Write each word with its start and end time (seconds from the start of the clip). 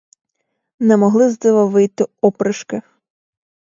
Не 0.79 0.97
могли 0.97 1.29
з 1.29 1.39
дива 1.39 1.65
вийти 1.65 2.05
опришки. 2.21 2.81